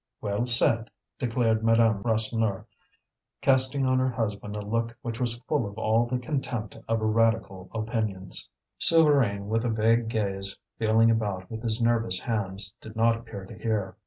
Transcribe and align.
"Well 0.19 0.47
said!" 0.47 0.89
declared 1.19 1.63
Madame 1.63 2.01
Rasseneur, 2.01 2.65
casting 3.39 3.85
on 3.85 3.99
her 3.99 4.09
husband 4.09 4.55
a 4.55 4.59
look 4.61 4.97
which 5.03 5.19
was 5.19 5.37
full 5.47 5.67
of 5.69 5.77
all 5.77 6.07
the 6.07 6.17
contempt 6.17 6.75
of 6.87 6.97
her 6.97 7.05
radical 7.05 7.69
opinions. 7.71 8.49
Souvarine, 8.79 9.45
with 9.45 9.63
a 9.63 9.69
vague 9.69 10.07
gaze, 10.09 10.57
feeling 10.79 11.11
about 11.11 11.51
with 11.51 11.61
his 11.61 11.79
nervous 11.83 12.19
hands, 12.19 12.73
did 12.81 12.95
not 12.95 13.15
appear 13.15 13.45
to 13.45 13.55
hear. 13.55 13.95